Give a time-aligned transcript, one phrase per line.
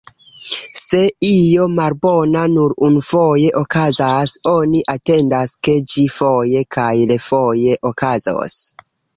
[0.77, 8.59] Se io malbona nur unufoje okazas, oni atendas, ke ĝi foje kaj refoje okazos.